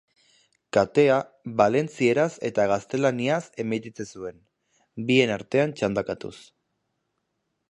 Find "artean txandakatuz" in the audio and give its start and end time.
5.39-6.37